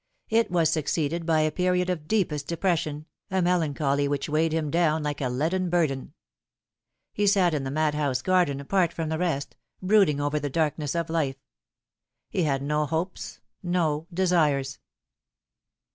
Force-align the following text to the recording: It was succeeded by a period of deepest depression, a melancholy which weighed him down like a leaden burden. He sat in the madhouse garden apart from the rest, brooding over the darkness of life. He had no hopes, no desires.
It 0.29 0.49
was 0.49 0.71
succeeded 0.71 1.27
by 1.27 1.41
a 1.41 1.51
period 1.51 1.87
of 1.87 2.07
deepest 2.07 2.47
depression, 2.47 3.05
a 3.29 3.39
melancholy 3.39 4.07
which 4.07 4.27
weighed 4.27 4.51
him 4.51 4.71
down 4.71 5.03
like 5.03 5.21
a 5.21 5.29
leaden 5.29 5.69
burden. 5.69 6.13
He 7.13 7.27
sat 7.27 7.53
in 7.53 7.65
the 7.65 7.69
madhouse 7.69 8.23
garden 8.23 8.59
apart 8.59 8.91
from 8.91 9.09
the 9.09 9.19
rest, 9.19 9.55
brooding 9.79 10.19
over 10.19 10.39
the 10.39 10.49
darkness 10.49 10.95
of 10.95 11.11
life. 11.11 11.37
He 12.31 12.41
had 12.41 12.63
no 12.63 12.87
hopes, 12.87 13.41
no 13.61 14.07
desires. 14.11 14.79